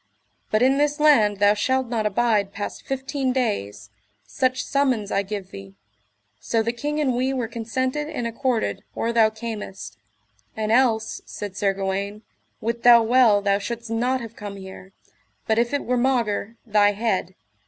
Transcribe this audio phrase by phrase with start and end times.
[0.49, 3.91] But in this land thou shalt not abide past fifteen days,
[4.25, 5.75] such summons I give thee:
[6.39, 9.99] so the king and we were consented and accorded or thou camest.
[10.57, 12.23] And else, said Sir Gawaine,
[12.61, 14.91] wit thou well thou shouldst not have come here,
[15.45, 17.35] but if it were maugre thy head.